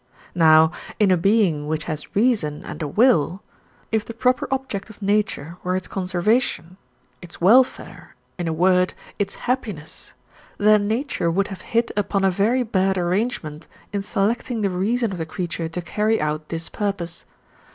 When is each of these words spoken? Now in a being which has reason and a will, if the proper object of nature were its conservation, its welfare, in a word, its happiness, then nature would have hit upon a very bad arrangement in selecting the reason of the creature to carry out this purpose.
Now 0.33 0.71
in 0.99 1.11
a 1.11 1.15
being 1.15 1.67
which 1.67 1.83
has 1.83 2.15
reason 2.15 2.65
and 2.65 2.81
a 2.81 2.87
will, 2.87 3.43
if 3.91 4.03
the 4.03 4.15
proper 4.15 4.47
object 4.49 4.89
of 4.89 4.99
nature 4.99 5.57
were 5.63 5.75
its 5.75 5.87
conservation, 5.87 6.77
its 7.21 7.39
welfare, 7.39 8.15
in 8.39 8.47
a 8.47 8.51
word, 8.51 8.95
its 9.19 9.35
happiness, 9.45 10.13
then 10.57 10.87
nature 10.87 11.29
would 11.29 11.49
have 11.49 11.61
hit 11.61 11.91
upon 11.95 12.23
a 12.23 12.31
very 12.31 12.63
bad 12.63 12.97
arrangement 12.97 13.67
in 13.93 14.01
selecting 14.01 14.61
the 14.61 14.71
reason 14.71 15.11
of 15.11 15.19
the 15.19 15.25
creature 15.27 15.69
to 15.69 15.81
carry 15.83 16.19
out 16.19 16.49
this 16.49 16.67
purpose. 16.67 17.23